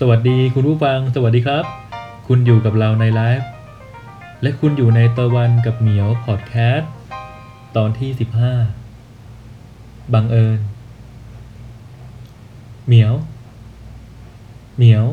[0.00, 1.64] สวัสดีคุณผู้ฟัง สวัสดีครับ
[2.26, 3.48] คุณอยู่กับเราในไลฟ์
[4.42, 6.90] และคุณอยู่ในตะวันกับเหมียวพอดแคสต์
[7.76, 8.10] ตอนที่
[8.92, 10.58] 15 บังเอิญ
[12.86, 13.14] เหมียว
[14.76, 15.04] เหมียว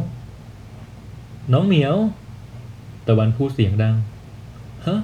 [1.54, 1.96] น้องเหมียว
[3.08, 3.96] ตะวันพูดเสียงดัง
[4.86, 5.00] ฮะ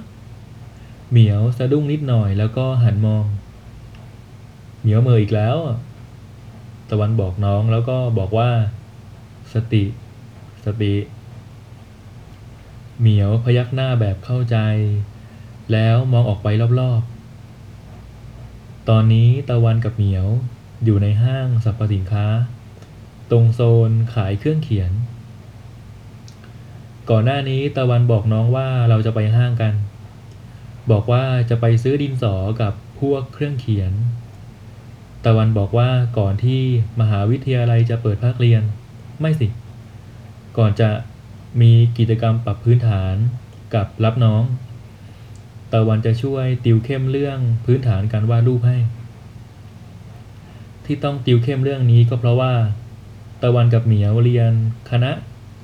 [1.10, 3.24] เหมียวสะดุ้งนิดหน่อยแล้วก็หันมอง
[4.80, 5.56] เหมียวเมออีกแล้ว
[6.90, 8.50] ตะวันบอกน้องแล้วก็บอกว่า
[9.54, 9.84] สติ
[10.64, 10.94] สติ
[13.00, 14.56] เหมียวพยักหน้าแบบเข้าใจ
[15.72, 16.48] แล้วมองออกไป
[16.80, 20.26] รอบๆ ตอนนี้ตะวันกับเหมียว
[20.84, 22.26] อยู่ในห้างสรรพสินค้า
[23.30, 24.92] ตรงโซนขายเครื่องเขียน
[27.10, 29.74] ก่อนหน้านี้ตะวันบอกน้องว่าเราจะไปห้างกัน
[30.90, 33.92] บอกว่าจะไปซื้อดินสอกับพวกเครื่องเขียน
[35.26, 36.62] ตะวันบอกว่าก่อนที่
[37.00, 38.62] มหาวิทยาลัยจะเปิดภาคเรียน
[39.20, 39.48] ไม่สิ
[40.58, 40.90] ก่อนจะ
[41.60, 43.14] มีกิจกรรมปรับพื้นฐาน
[43.74, 44.42] กับรับน้อง
[45.72, 48.78] ตะวันจะช่วยติวเข้มเรื่องพื้นฐานการวาดรูปให้
[50.84, 52.52] ที่ต้องติวเข้มเรื่องนี้ก็เพราะว่า
[53.42, 54.52] ตะวันกับเหมียวเรียน
[54.90, 55.12] คณะ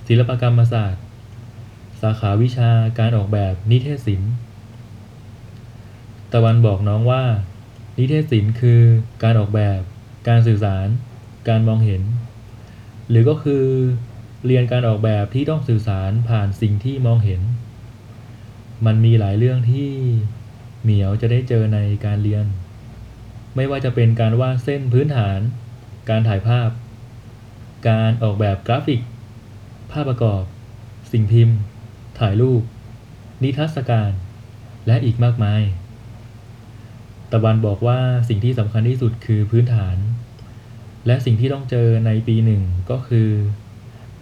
[0.09, 1.03] ศิลปกรรมศาสตร์
[2.01, 4.33] สาขาวิชาการออกแบบนิเทศศิลป์
[6.33, 7.23] ตะวันบอกน้องว่า
[7.99, 8.81] นิเทศศิลป์คือ
[9.23, 9.81] การออกแบบ
[10.29, 10.87] การสื่อสาร
[11.49, 12.03] การมองเห็น
[13.11, 13.65] หรือก็คือ
[14.47, 17.41] เรียนการออกแบบที่ต้องสื่อสารผ่านสิ่งที่มองเห็น
[18.87, 19.91] มันมีหลายเรื่องที่
[20.83, 22.47] เหมียวจะได้เจอในการเรียน
[23.57, 25.41] ไม่ว่าจะเป็นการวาดเส้นพื้นฐาน
[26.11, 26.71] การถ่ายภาพ
[27.89, 29.01] การออกแบบกราฟิก
[29.93, 30.43] ภาพประกอบ
[31.13, 31.57] สิ่งพิมพ์
[32.19, 32.63] ถ่ายรูป
[33.43, 34.11] นิทรรศการ
[34.87, 35.63] และอีกมากมาย
[37.33, 39.97] ตะวันบอกว่าสิ่งที่สำคัญที่สุดคือพื้นฐาน
[41.07, 43.31] และสิ่งที่ต้องเจอในปีหนึ่งก็คือ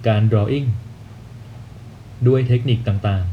[0.06, 0.69] การ drawing
[2.28, 3.25] ด้วยเทคนิคต่าง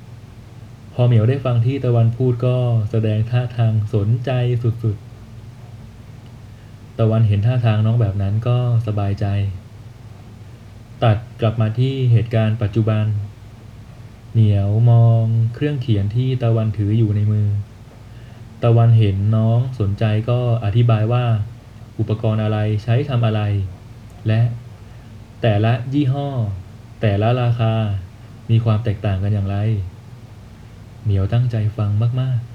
[0.00, 2.56] ๆ พอเหมียวได้ฟังที่ตะวันพูดก็
[2.90, 4.30] แสดงท่าทางสนใจ
[4.62, 9.26] สุดๆ ตะวันเห็นท่าทางน้องแบบนั้นก็สบายใจ
[11.04, 13.04] ตัดกลับมาที่เหตุการณ์ปัจจุบัน
[14.32, 17.48] เหมียวมองเครื่องเขียนที่ตะวันถืออยู่ในมือ
[18.64, 21.24] ตะวันเห็นน้องสนใจก็อธิบายว่า
[21.98, 23.42] อุปกรณ์อะไรใช้ทำอะไร
[24.26, 24.40] และ
[25.42, 26.28] แต่ละยี่ห้อ
[27.00, 27.74] แต่ละราคา
[28.50, 29.56] มีความแตกต่างกันอย่างไร
[31.02, 31.90] เหมียวตั้งใจฟัง
[32.20, 32.54] มาก ๆ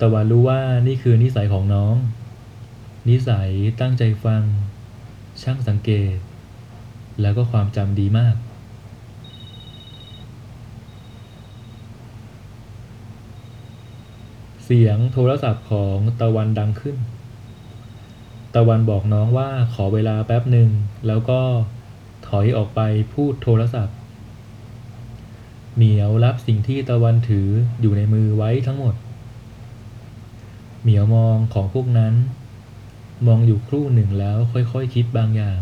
[0.00, 1.96] ตะวันรู้ว่านี่คือนิสัยของน้อง
[3.08, 3.50] นิสัย
[3.80, 4.42] ตั้งใจฟัง
[5.42, 6.16] ช่างสังเกต
[7.20, 8.34] แล้วก็ความจำดีมาก
[14.74, 16.96] เสียงโทรศัพท์ของตะวันดังขึ้น
[18.56, 20.70] ตะวันบอกน้องว่าขอเวลาแป๊บหนึ่ง
[21.06, 21.40] แล้วก็
[22.28, 22.80] ถอยออกไป
[23.14, 23.96] พูดโทรศัพท์
[25.74, 27.48] เหมียวรับสิ่งที่ตะวันถือ
[27.80, 28.94] อยู่ในมือไว้ทั้งหมด
[30.82, 32.14] เหมียวมองของพวกนั้น
[33.26, 35.60] มองอยู่ครู่หนึ่งแล้วค่อยๆคคิดบางอย่าง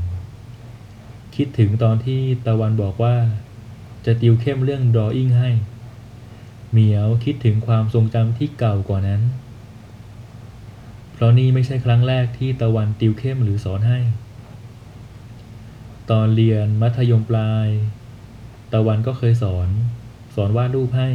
[1.37, 3.16] คิดถึงตอนที่ตะวันบอกว่า
[4.06, 5.50] จะติวเข้มเรื่อง drawing ให้
[6.70, 9.22] เหมียวคิดถึงความทรงจำที่เก่ากว่านั้น
[11.12, 13.98] เพราะนี่ไม่ใช่ครั้งแรกที่ตะวันติวเข้มหรือสอนให้
[16.10, 17.69] ตอนเรียนมัธยมปลาย
[18.72, 19.69] ตะวันก็เคยสอน
[20.34, 21.08] สอนวาดรูปให้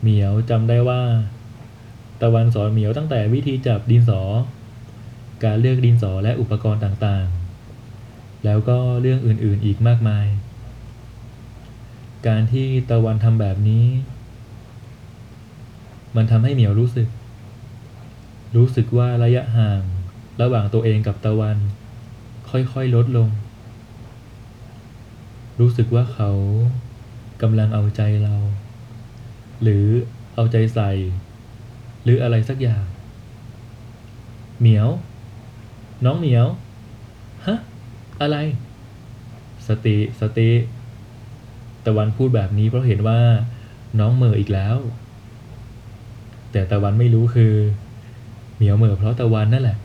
[0.00, 1.02] เหมียวจำได้ว่า
[2.22, 4.22] ตะวันสอนเหมียวตั้งแต่วิธีจับดินสอ
[5.44, 10.26] การเลือกดินสอและอุปกรณ์ต่างๆ แล้วก็เรื่องอื่นๆอีกมากมาย
[12.26, 13.86] การที่ตะวันทำแบบนี้
[16.16, 17.08] มันทำให้เหมียวรู้สึก
[18.56, 19.82] รู้สึกว่าระยะห่าง
[20.42, 21.58] ระหว่างตัวเองกับตะวัน
[22.50, 23.28] ค่อยๆลดลง
[25.60, 26.30] รู้สึกว่าเขา
[27.42, 28.36] กำลังเอาใจเรา
[29.62, 29.86] หรือ
[30.34, 30.90] เอาใจใส่
[32.04, 32.84] หรืออะไรสักอย่าง
[34.60, 34.88] เหมียว
[36.04, 36.46] น้องเหมียว
[37.46, 37.58] ฮะ
[38.22, 38.36] อะไร
[39.68, 40.50] สติสติ
[41.86, 43.20] ตะวันพูดแบบนี้เพราะเห็นว่า
[44.00, 44.76] น้องเมออีกแล้ว
[46.52, 47.54] แต่ตะวันไม่รู้คือ
[48.56, 49.78] เหมียวเหม่อเพราะตะวันนั่นแหละ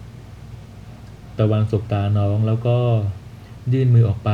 [1.39, 2.77] ตะวันสบตาน้องแล้วก็
[3.74, 4.31] ยื่นมือออกไป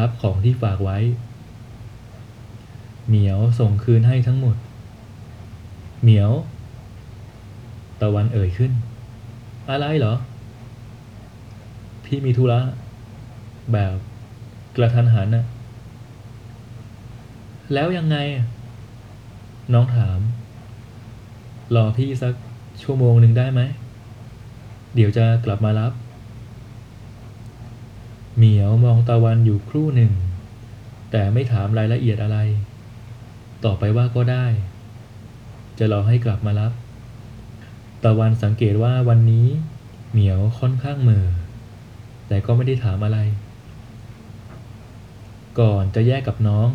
[0.00, 0.98] รับของที่ฝากไว้
[3.08, 4.56] เหมียวส่งคืนให้ทั้งหมด
[6.02, 6.30] เหมียว
[8.02, 8.72] ตะวันเอ่ยขึ้น
[9.70, 10.14] อะไรเหรอ
[12.04, 12.60] พี่มีธุระ
[13.72, 13.94] แบบ
[14.76, 15.44] กระทันหันน่ะ
[17.72, 18.16] แล้วยังไง
[19.72, 20.18] น้องถาม
[21.76, 22.34] รอพี่สัก
[22.82, 23.60] ชั่วโมงหนึ่งได้ไหม
[24.94, 25.92] เดี๋ยวจะกลับมารับ
[28.36, 30.12] เหมียวมองตะวันอยู่ครู่หนึ่ง
[31.10, 32.38] แต่ไม่ถามรายละเอียดอะไร
[33.64, 34.46] ต่อไปว่าก็ได้
[35.78, 36.72] จะรอให้กลับมารับ
[38.04, 39.48] ตะวันสังเกตว่าวันนี้
[40.10, 41.28] เหมียวค่อนข้างเหม่อ
[42.28, 43.18] แต่ก็ไม่ได้ถามอะไร
[45.60, 46.68] ก่อนจะแยกกับน้อง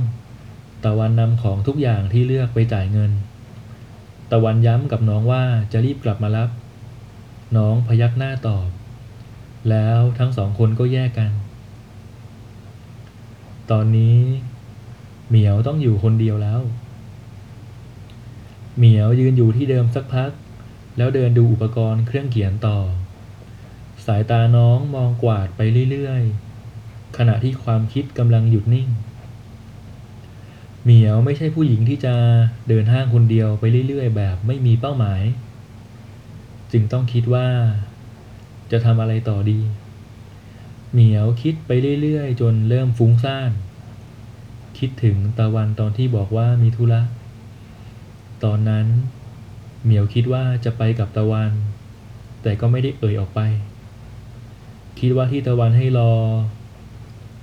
[0.84, 3.12] ตะวันนำของทุกอย่างที่เลือกไปจ่ายเงิน
[4.32, 6.50] ตะวันย้ำกับน้องว่าจะรีบกลับมารับ
[7.58, 8.68] น้องพยักหน้าตอบ
[9.70, 11.32] แล้วทั้งสองคนก็แยกกัน
[13.72, 14.20] ตอนนี้
[15.28, 16.62] เหมียวต้องอยู่คนเดียวแล้ว
[18.78, 20.32] เหมียวยืนอยู่ที่เดิมสักพัก
[20.98, 22.78] แล้วเดินดูอุปกรณ์เครื่องเขียนต่อ
[24.06, 28.90] สายตาน้องมองกวาดไปเรื่อยๆ ขณะที่ความคิดกำลังหยุดนิ่ง
[30.90, 32.14] เหมียวไม่ใช่ผู้หญิงที่จะ
[32.68, 35.22] เดินห้างคนเดียวไปเรื่อยๆ แบบไม่มีเป้าหมาย
[36.72, 37.48] จึงต้องคิดว่า
[38.72, 39.60] จะทำอะไรต่อดี
[40.92, 43.52] เหมียวคิดไปเรื่อยๆ จนเริ่มฟุ้งซ่าน
[44.78, 47.02] คิดถึงตะวันตอนที่บอกว่ามีธุระ
[48.44, 48.88] ตอนนั้น
[49.84, 51.52] เหมียวคิดว่าจะไปกับตะวัน
[52.42, 53.42] แต่ก็ไม่ได้เอ่ยออกไป
[55.00, 56.14] คิดว่าที่ตะวันให้รอ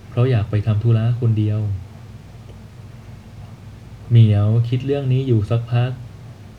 [0.08, 1.60] เพราะอยากไปทำธุระคนเดียว
[4.10, 5.90] เหมียวคิดเรื่องนี้อยู่สักพัก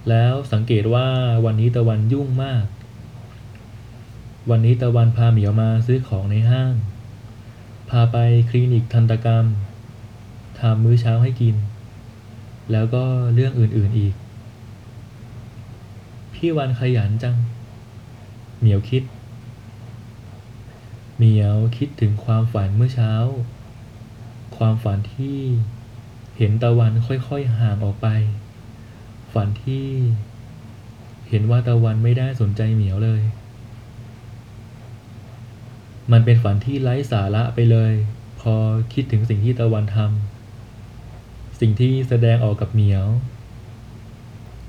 [0.10, 1.08] แล้วสังเกตว่า
[1.46, 2.66] วันนี้ตะวันยุ่งมาก
[4.50, 6.74] วันนี้ตะวันพาเหมียวมาซื้อของในห้าง
[7.90, 8.18] พาไป
[8.50, 9.46] คลินิกทันตกรรม
[10.60, 11.56] ทำมื้อเช้าให้กิน
[12.72, 13.04] แล้วก็
[13.34, 14.14] เรื่องอื่นๆอีก
[16.34, 17.36] พี่วันขยันจัง
[18.60, 19.04] เหมียวคิด
[21.18, 23.14] เหมียวคิดถึงความฝันเมื่อเช้า
[24.58, 25.40] ความฝันที่
[26.38, 28.08] เห็นตะวันค่อยๆห่างออกไป
[29.34, 29.88] ฝันที่
[31.30, 33.22] เห็นว่าตะวันไม่ได้สนใจเหมียวเลย
[36.12, 37.94] มันเป็นฝันที่ไร้สาระไปเลย
[38.42, 38.56] พอ
[38.94, 43.06] คิดถึงสิ่งที่ตะวันทำสิ่งที่แสดงออกกับเหมียว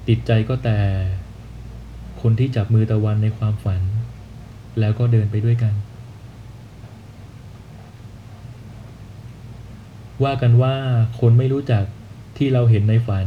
[0.09, 0.79] ติดใจก็แต่
[2.23, 3.83] คนที่จับมือตะวันในความฝัน
[4.81, 5.75] แล้วก็เดินไปด้วยกัน
[10.25, 10.75] ว่ากันว่า
[11.21, 11.85] คนไม่รู้จัก
[12.37, 13.27] ที่เราเห็นในฝัน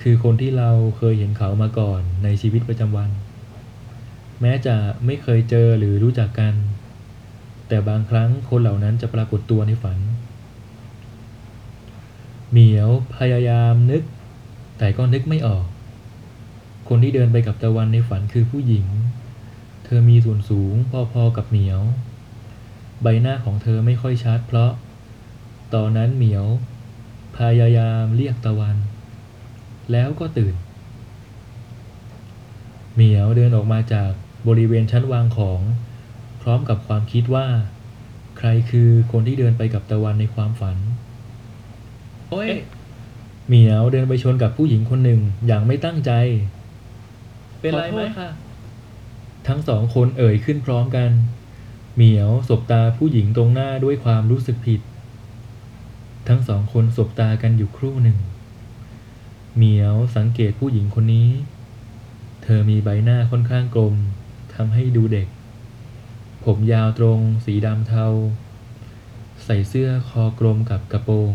[0.00, 3.10] คือคนที่เราเคยเห็นเขามาก่อนในชีวิตประจำวัน
[4.40, 4.76] แม้จะ
[5.06, 6.54] ไม่เคยเจอหรือรู้จักกัน
[7.68, 9.98] แต่บางครั้งคนเหล่านั้นจะปรากฏตัวในฝัน
[12.50, 14.02] เหมียวพยายามนึก
[14.78, 15.66] แต่ก็นึกไม่ออก
[16.88, 18.86] คนที่เดินไปกับตะวันในฝันคือผู้หญิง
[19.84, 20.74] เธอมีส่วนสูง
[21.12, 21.80] พอๆกับเหมียว
[23.02, 24.70] ใบหน้าของเธอไม่ค่อยชัดเพราะ
[25.74, 26.46] ตอนนั้นเหมียว
[27.36, 28.76] พยายามเรียกตะวัน
[29.92, 30.54] แล้วก็ตื่น
[32.94, 34.10] เหมียวเดินออกมาจาก
[34.48, 35.60] บริเวณชั้นวางของ
[36.42, 37.46] พร้อมกับความคิดว่า
[38.38, 40.76] ใครคือคนที่เดินไปกับตะวันในความฝัน
[42.30, 42.50] โอ้ย
[43.46, 46.10] เหมียวเดินไปชนกับผู้หญิงคนหนึ่งอย่างไม่ตั้งใจ
[47.60, 48.30] เป็นไรไหมขอโทษค่ะ
[49.48, 51.10] ทั้งสองคนเอ่ยขึ้นพร้อมกัน
[51.96, 54.80] เหมียวสบตาผู้หญิงตรงหน้าด้วยความรู้สึกผิด
[56.28, 58.18] ทั้งสองคนสบตากันอยู่ครู่หนึ่ง
[59.56, 61.28] เหมียวสังเกตผู้หญิงคนนี้
[62.42, 63.94] เธอมีใบหน้าค่อนข้างกลม
[64.54, 65.28] ทำให้ดูเด็ก
[66.44, 68.06] ผมยาวตรงสีดำเทา
[69.44, 71.32] ใส่เสื้อคอกลมกับกระโปรง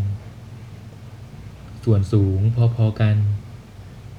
[1.83, 2.39] ส่วนสูง
[2.75, 3.17] พอๆกัน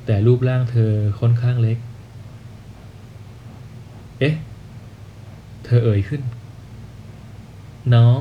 [0.07, 1.79] แต่รูปร่างเธอค่อนข้างเล็ก
[4.21, 4.35] เอ๊ะ
[5.65, 6.23] เธอเอ่ยขึ้น
[7.95, 8.21] น้อง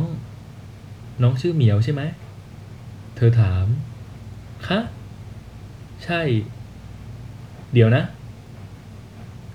[1.21, 2.01] น้องชื่อเหมียวใช่ไหม
[3.15, 3.65] เธอถาม
[4.67, 4.79] คะ
[6.03, 6.21] ใช่
[7.73, 8.03] เดี๋ยวนะ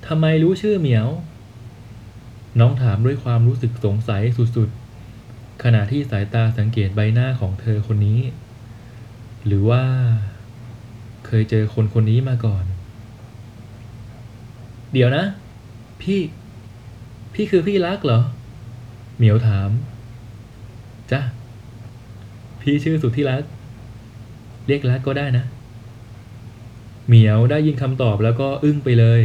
[0.07, 1.09] ทำไมรู้ชื่อเหมียว
[2.61, 4.23] น้องถามด้วยความรู้สึกสงสัย
[4.57, 8.21] สุดๆ ขณะที่สายตาสังเกตใบหน้าของเธอคนนี้
[9.47, 9.83] หรือว่า
[11.27, 12.65] เคยเจอคนคนนี้มาก่อน
[14.93, 15.25] เดี๋ยวนะ
[16.01, 16.21] พี่
[17.35, 18.21] พี่คือพี่รักเหรอ
[19.17, 19.71] เหมียวถาม
[21.11, 21.21] จ้ะ
[22.63, 23.43] พี่ชื่อสุดที่รัก
[24.67, 25.45] เรียกรักก็ได้นะ
[27.07, 29.23] เหมียวได้ยินคำตอบแล้วก็อึ้งไปเลย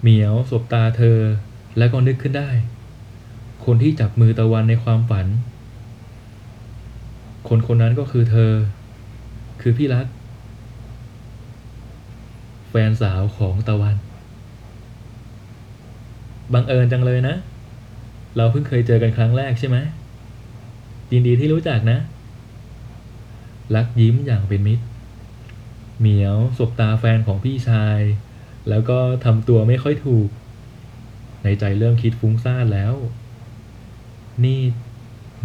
[0.00, 1.18] เหมียวสบตาเธอ
[1.78, 2.50] แล้วก็นึกขึ้นได้
[3.64, 5.26] คนที่จับมือตะวันในความฝัน
[7.48, 8.52] คนคนนั้นก็คือเธอ
[9.60, 10.06] คือพี่รัก
[12.68, 13.96] แฟนสาวของตะวัน
[16.52, 17.34] บังเอิญจังเลยนะ
[18.36, 19.76] เราเพิ่งเคยเจอกันครั้งแรกใช่ไหม
[21.12, 21.98] ยินดีที่รู้จักนะ
[23.74, 24.84] ลักยิ้มอย่างเป็นมิตร
[25.98, 28.00] เหมียวสบตาแฟนของพี่ชาย
[28.68, 30.28] แล้วก็ทำตัวไม่ค่อยถูก
[31.44, 32.94] ในใจเริ่มคิดฟุ้งซ่านแล้ว
[34.44, 34.60] นี่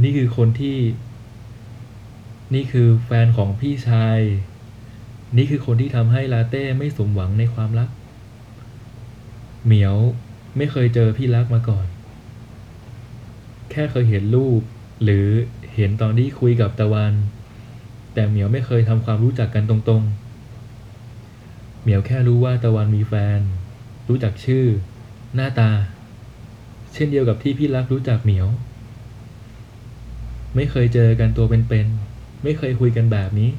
[0.03, 0.77] นี่คือคนที่
[2.53, 4.19] นี่คือแฟนของพี่ชาย
[5.37, 7.89] นี่คือคนที่ทำให้ลาเต้ไม่สมหวังในความรัก
[9.65, 9.95] เหมียว
[10.57, 11.85] ไม่เคยเจอพี่รักมาก่อน
[13.71, 14.61] แค่เคยเห็นรูป
[15.03, 15.27] หรือ
[15.75, 17.13] เห็นตอนที่คุยกับตะวัน
[18.19, 23.41] แต่เหมียวไม่เคยทำความรู้จักกันตรงๆ เหมียวแค่รู้ว่าตะวันมีแฟน
[24.09, 24.65] รู้จักชื่อ
[25.35, 25.71] หน้าตา
[26.93, 28.47] เช่นเดียวกับที่พี่รักรู้จักเหมียว
[30.55, 33.51] ไม่เคยเจอกันตัวเป็นๆ ไม่เคยคุยกันแบบนี้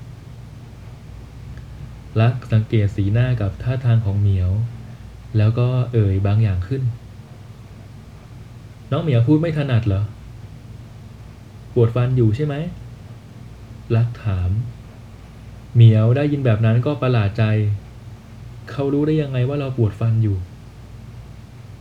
[2.20, 4.50] รักสังเกตสีหน้ากับท่าทางของเหมียว
[5.36, 6.82] แล้วก็เอ่ยบางอย่างขึ้น
[8.90, 10.02] น้องเหมียวพูดไม่ถนัดเหรอ
[11.74, 12.56] ปวดฟันอยู่ใช่ไหม
[13.96, 14.50] รักถาม
[15.74, 17.44] เหมียวได้ยินแบบนั้นก็ประหลาดใจ
[18.70, 20.36] เขารู้ได้ยังไงว่าเราปวดฟันอยู่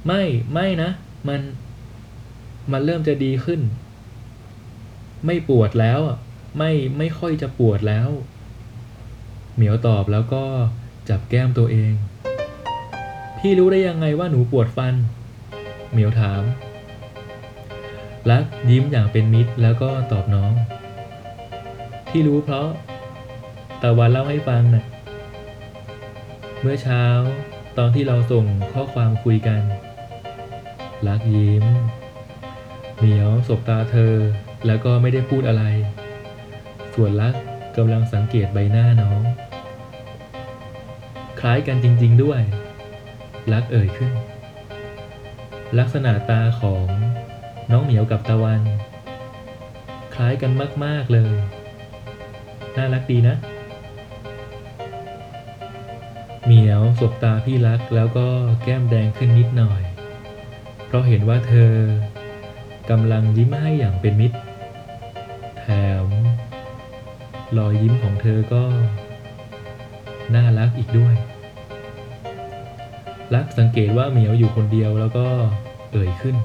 [0.07, 0.23] ไม่
[0.53, 0.89] ไม่นะ
[1.27, 1.41] มัน
[2.71, 3.61] มันเริ่มจะดีขึ้น
[5.25, 6.17] ไม่ปวดแล้วอะ
[6.57, 8.09] ไม่ไม่ค่อยจะปวดแล้ว
[9.55, 10.43] เหมียวตอบแล้วก็
[11.09, 11.93] จับแก้มตัวเอง
[13.37, 14.93] พี่รู้ได้ยังไงว่าหนูปวดฟัน
[15.91, 16.43] เหมียวถาม
[18.29, 20.51] รักยิ้มอย่างเป็นมิตรแล้วก็ตอบน้อง
[22.09, 22.69] ที่รู้เพราะ
[23.81, 24.85] ตะวันเล่าให้ฟังนะ่ะ
[26.61, 27.03] เมื่อเช้า
[27.77, 29.61] ตอนที่เราส่งข้อความคุยกัน
[31.07, 31.65] รักยิ้ม
[32.97, 34.15] เหมียวสบตาเธอ
[34.65, 35.63] แล้วก็ไม่ได้พูดอะไร
[36.93, 37.33] ส่วนรัก
[37.77, 39.21] กำลังสังเกตใบหน้าน้อง
[41.39, 42.41] คล้ายกันจริงๆด้วย
[43.53, 44.13] รักเอ่ยขึ้น
[45.79, 46.87] ลักษณะตาของ
[47.71, 48.61] น้องเหมียวกับตะวัน
[50.15, 50.51] คล้ายกัน
[50.85, 51.35] มากๆเลย
[52.77, 53.35] น่ารักดีนะ
[56.45, 58.27] เหมียวสบตาพี่รักแล้วก็
[58.63, 59.81] แก้มแดงขึ้นนิดหน่อย
[60.85, 61.71] เพราะเห็นว่าเธอ
[62.89, 64.37] กำลังยิ้มให้อย่างเป็นมิตร
[65.59, 65.65] แถ
[66.03, 66.05] ม
[67.57, 68.63] รอยยิ้มของเธอก็
[70.35, 71.15] น่ารักอีกด้วย
[73.35, 75.25] รักสังเกตว่าเหมียวอยู่คนเดียวแล้วก็
[75.91, 76.35] เอ่ยขึ้น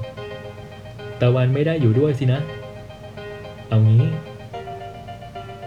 [1.21, 2.39] ตะวันไม่ได้อยู่ด้วยสินะ
[3.69, 4.03] เอางี้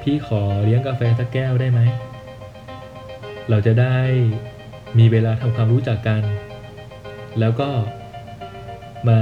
[0.02, 1.80] พี่ขอเลี้ยงกาแฟสักแก้วได้ไหม
[3.48, 3.98] เราจะได้
[4.98, 6.22] มีเวลาทำความรู้จักกัน
[7.40, 7.70] แล้วก็
[9.08, 9.20] มา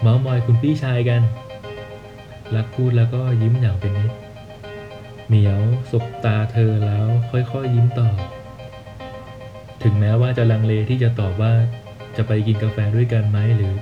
[0.00, 1.22] เมาส์มอยคุณพี่ชายกัน
[2.56, 4.16] รักพูดแล้วก็ยิ้มอย่างเป็นมิตร
[5.26, 8.18] เหมียวสบตาเธอแล้วค่อยๆยิ้มตอบ
[9.82, 11.52] ถึงแม้ว่าจะลังเลที่จะตอบว่า
[12.16, 13.74] จะไปกินกาแฟด้วยกันไหมหรือ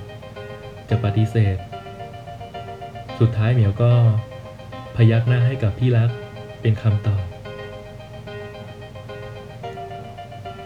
[0.91, 1.57] จะปฏิเสธ
[3.21, 3.93] สุดท้ายเหมียวก็
[4.97, 6.11] พยักหน้าให้กับพี่รัก
[6.61, 7.23] เป็นคำตอบ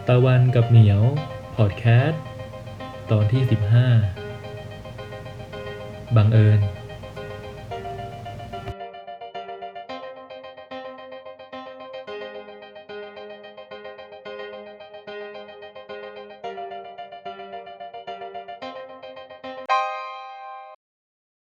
[0.07, 1.03] ตะวันกับเหมียว
[1.55, 2.21] พอดแคสต์
[3.11, 3.41] ตอนที่
[4.59, 6.59] 15 บังเอิญ